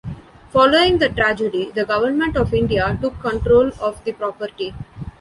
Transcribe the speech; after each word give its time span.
Following 0.51 0.97
the 0.97 1.09
tragedy, 1.09 1.69
the 1.75 1.85
Government 1.85 2.35
of 2.35 2.55
India 2.55 2.97
took 3.03 3.19
control 3.19 3.69
of 3.79 4.03
the 4.03 4.13
property. 4.13 4.73